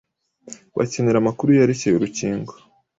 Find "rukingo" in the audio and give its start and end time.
2.03-2.53